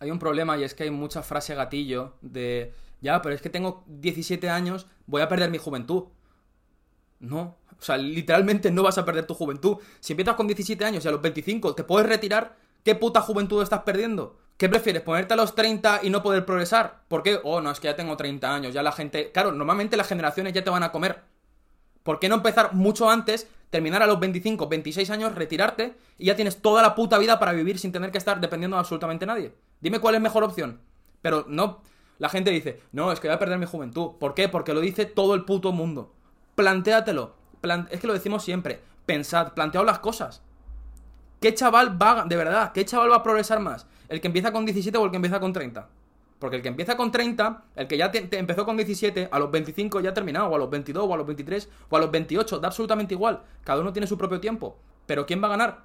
[0.00, 3.50] Hay un problema y es que hay mucha frase gatillo de, ya, pero es que
[3.50, 6.04] tengo 17 años, voy a perder mi juventud.
[7.20, 9.78] No, o sea, literalmente no vas a perder tu juventud.
[10.00, 13.62] Si empiezas con 17 años y a los 25 te puedes retirar, ¿qué puta juventud
[13.62, 14.38] estás perdiendo?
[14.56, 15.02] ¿Qué prefieres?
[15.02, 17.02] ¿Ponerte a los 30 y no poder progresar?
[17.06, 17.38] ¿Por qué?
[17.44, 19.30] Oh, no, es que ya tengo 30 años, ya la gente...
[19.30, 21.22] Claro, normalmente las generaciones ya te van a comer.
[22.02, 26.34] ¿Por qué no empezar mucho antes, terminar a los 25, 26 años, retirarte y ya
[26.34, 29.54] tienes toda la puta vida para vivir sin tener que estar dependiendo de absolutamente nadie?
[29.80, 30.80] Dime cuál es mejor opción.
[31.22, 31.82] Pero no,
[32.18, 34.12] la gente dice, no, es que voy a perder mi juventud.
[34.18, 34.48] ¿Por qué?
[34.48, 36.12] Porque lo dice todo el puto mundo.
[36.54, 37.34] Plantéatelo.
[37.60, 38.80] Plan- es que lo decimos siempre.
[39.06, 40.42] Pensad, planteaos las cosas.
[41.40, 43.86] ¿Qué chaval va, de verdad, qué chaval va a progresar más?
[44.08, 45.88] ¿El que empieza con 17 o el que empieza con 30?
[46.40, 50.00] Porque el que empieza con 30, el que ya empezó con 17, a los 25
[50.00, 52.58] ya ha terminado, o a los 22, o a los 23, o a los 28,
[52.60, 53.42] da absolutamente igual.
[53.64, 54.76] Cada uno tiene su propio tiempo.
[55.06, 55.84] Pero ¿quién va a ganar?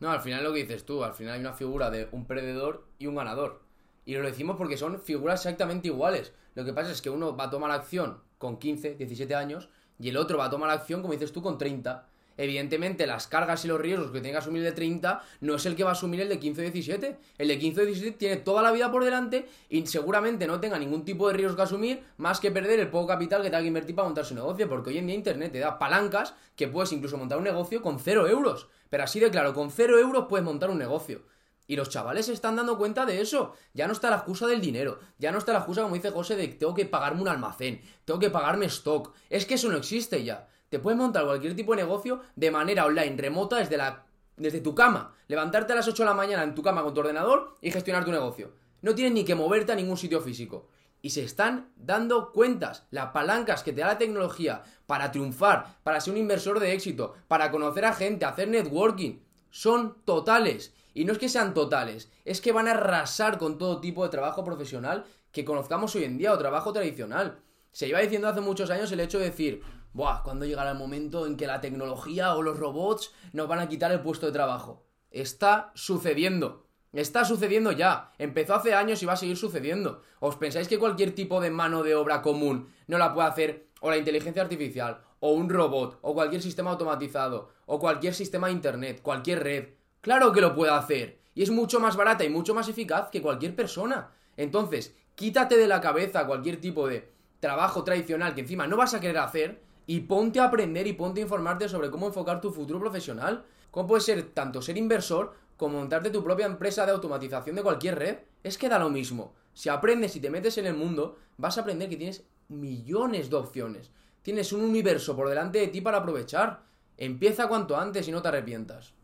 [0.00, 2.86] No, al final lo que dices tú, al final hay una figura de un perdedor
[2.98, 3.62] y un ganador.
[4.06, 6.32] Y lo decimos porque son figuras exactamente iguales.
[6.54, 10.08] Lo que pasa es que uno va a tomar acción con 15, 17 años y
[10.08, 12.06] el otro va a tomar acción, como dices tú, con 30.
[12.36, 15.66] Evidentemente, las cargas y los riesgos que tiene que asumir el de 30 no es
[15.66, 17.16] el que va a asumir el de 15 o 17.
[17.38, 20.78] El de 15 o 17 tiene toda la vida por delante y seguramente no tenga
[20.78, 23.68] ningún tipo de riesgo que asumir más que perder el poco capital que tenga que
[23.68, 24.68] invertir para montar su negocio.
[24.68, 27.98] Porque hoy en día Internet te da palancas que puedes incluso montar un negocio con
[27.98, 28.68] 0 euros.
[28.90, 31.22] Pero así de claro, con 0 euros puedes montar un negocio.
[31.66, 33.54] Y los chavales se están dando cuenta de eso.
[33.74, 35.00] Ya no está la excusa del dinero.
[35.18, 37.80] Ya no está la excusa, como dice José, de que tengo que pagarme un almacén.
[38.04, 39.12] Tengo que pagarme stock.
[39.30, 40.48] Es que eso no existe ya.
[40.68, 44.74] Te puedes montar cualquier tipo de negocio de manera online, remota, desde, la, desde tu
[44.74, 45.14] cama.
[45.28, 48.04] Levantarte a las 8 de la mañana en tu cama con tu ordenador y gestionar
[48.04, 48.52] tu negocio.
[48.82, 50.68] No tienes ni que moverte a ningún sitio físico.
[51.02, 52.86] Y se están dando cuentas.
[52.90, 57.14] Las palancas que te da la tecnología para triunfar, para ser un inversor de éxito,
[57.28, 60.74] para conocer a gente, hacer networking, son totales.
[60.96, 64.08] Y no es que sean totales, es que van a arrasar con todo tipo de
[64.08, 67.38] trabajo profesional que conozcamos hoy en día o trabajo tradicional.
[67.70, 69.60] Se iba diciendo hace muchos años el hecho de decir,
[69.92, 73.68] Buah, ¿cuándo llegará el momento en que la tecnología o los robots nos van a
[73.68, 74.86] quitar el puesto de trabajo?
[75.10, 76.66] Está sucediendo.
[76.94, 78.12] Está sucediendo ya.
[78.16, 80.00] Empezó hace años y va a seguir sucediendo.
[80.18, 83.90] ¿Os pensáis que cualquier tipo de mano de obra común no la puede hacer o
[83.90, 89.02] la inteligencia artificial, o un robot, o cualquier sistema automatizado, o cualquier sistema de internet,
[89.02, 89.75] cualquier red?
[90.06, 91.18] Claro que lo puede hacer.
[91.34, 94.12] Y es mucho más barata y mucho más eficaz que cualquier persona.
[94.36, 99.00] Entonces, quítate de la cabeza cualquier tipo de trabajo tradicional que encima no vas a
[99.00, 102.78] querer hacer y ponte a aprender y ponte a informarte sobre cómo enfocar tu futuro
[102.78, 103.46] profesional.
[103.72, 107.98] ¿Cómo puede ser tanto ser inversor como montarte tu propia empresa de automatización de cualquier
[107.98, 108.18] red?
[108.44, 109.34] Es que da lo mismo.
[109.54, 113.34] Si aprendes y te metes en el mundo, vas a aprender que tienes millones de
[113.38, 113.90] opciones.
[114.22, 116.62] Tienes un universo por delante de ti para aprovechar.
[116.96, 118.94] Empieza cuanto antes y no te arrepientas.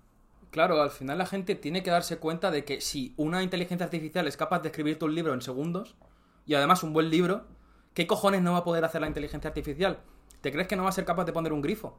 [0.53, 4.29] Claro, al final la gente tiene que darse cuenta de que si una inteligencia artificial
[4.29, 5.97] es capaz de escribirte un libro en segundos,
[6.45, 7.47] y además un buen libro,
[7.95, 10.01] ¿qué cojones no va a poder hacer la inteligencia artificial?
[10.43, 11.99] ¿Te crees que no va a ser capaz de poner un grifo?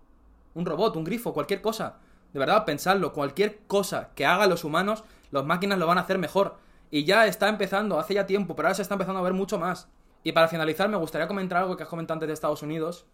[0.54, 1.98] Un robot, un grifo, cualquier cosa.
[2.32, 6.20] De verdad, pensadlo, cualquier cosa que hagan los humanos, las máquinas lo van a hacer
[6.20, 6.58] mejor.
[6.92, 9.58] Y ya está empezando, hace ya tiempo, pero ahora se está empezando a ver mucho
[9.58, 9.89] más.
[10.24, 13.08] Y para finalizar, me gustaría comentar algo que has comentado antes de Estados Unidos.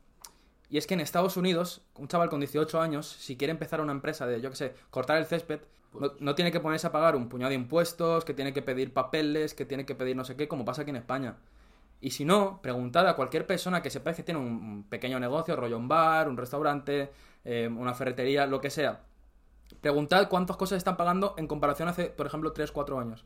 [0.69, 3.91] Y es que en Estados Unidos, un chaval con 18 años, si quiere empezar una
[3.91, 5.61] empresa de, yo qué sé, cortar el césped,
[6.19, 9.55] No, tiene que ponerse a pagar un puñado de impuestos, que tiene que pedir papeles,
[9.55, 11.37] que tiene que pedir no sé qué, como pasa aquí en España.
[11.99, 15.77] Y si no, preguntad a cualquier persona que sepáis que tiene un, pequeño negocio, rollo
[15.77, 17.11] un bar, un restaurante,
[17.43, 19.01] eh, una ferretería, lo que sea.
[19.81, 23.25] Preguntad cuántas cosas están pagando en comparación hace, por ejemplo, 3, 4 años.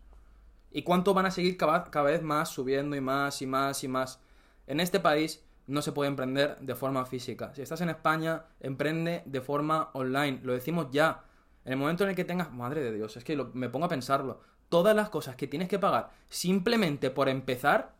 [0.72, 4.20] Y cuánto van a seguir cada vez más subiendo y más y más y más.
[4.68, 7.54] En este país no se puede emprender de forma física.
[7.56, 10.40] Si estás en España, emprende de forma online.
[10.44, 11.24] Lo decimos ya.
[11.66, 12.52] En el momento en el que tengas...
[12.52, 14.42] Madre de Dios, es que lo- me pongo a pensarlo.
[14.70, 17.94] Todas las cosas que tienes que pagar simplemente por empezar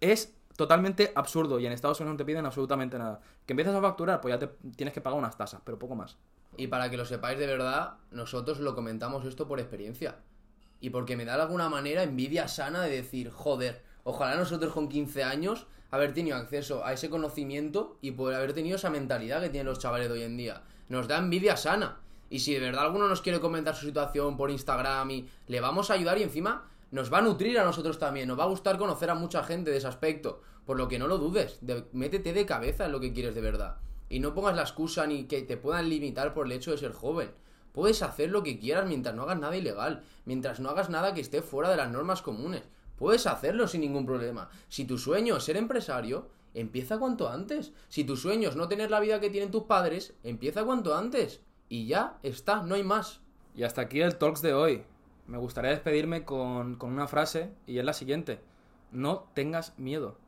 [0.00, 1.60] es totalmente absurdo.
[1.60, 3.20] Y en Estados Unidos no te piden absolutamente nada.
[3.46, 6.16] Que empiezas a facturar, pues ya te tienes que pagar unas tasas, pero poco más.
[6.56, 10.16] Y para que lo sepáis de verdad, nosotros lo comentamos esto por experiencia.
[10.80, 14.88] Y porque me da de alguna manera envidia sana de decir, joder, ojalá nosotros con
[14.88, 19.50] 15 años haber tenido acceso a ese conocimiento y poder haber tenido esa mentalidad que
[19.50, 20.62] tienen los chavales de hoy en día.
[20.88, 21.98] Nos da envidia sana.
[22.30, 25.90] Y si de verdad alguno nos quiere comentar su situación por Instagram y le vamos
[25.90, 28.78] a ayudar y encima nos va a nutrir a nosotros también, nos va a gustar
[28.78, 30.40] conocer a mucha gente de ese aspecto.
[30.64, 33.40] Por lo que no lo dudes, de- métete de cabeza en lo que quieres de
[33.40, 33.76] verdad.
[34.08, 36.92] Y no pongas la excusa ni que te puedan limitar por el hecho de ser
[36.92, 37.30] joven.
[37.72, 41.20] Puedes hacer lo que quieras mientras no hagas nada ilegal, mientras no hagas nada que
[41.20, 42.62] esté fuera de las normas comunes.
[42.96, 44.48] Puedes hacerlo sin ningún problema.
[44.68, 47.72] Si tu sueño es ser empresario, empieza cuanto antes.
[47.88, 51.40] Si tu sueño es no tener la vida que tienen tus padres, empieza cuanto antes.
[51.68, 53.20] Y ya está, no hay más.
[53.54, 54.84] Y hasta aquí el Talks de hoy.
[55.26, 58.40] Me gustaría despedirme con, con una frase y es la siguiente.
[58.92, 60.18] No tengas miedo.